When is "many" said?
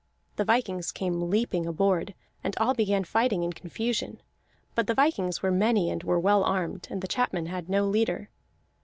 5.51-5.91